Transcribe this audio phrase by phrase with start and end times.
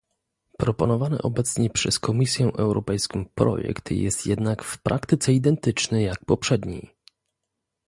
[0.57, 6.87] Proponowany obecnie przez Komisję Europejską projekt jest jednak w praktyce identyczny jak poprzedni